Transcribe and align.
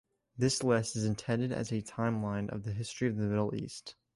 This 0.35 0.63
list 0.63 0.95
is 0.95 1.05
intended 1.05 1.51
as 1.51 1.71
a 1.71 1.79
timeline 1.83 2.49
of 2.49 2.63
the 2.63 2.71
history 2.73 3.07
of 3.07 3.17
the 3.17 3.27
Middle 3.27 3.53
East. 3.53 3.93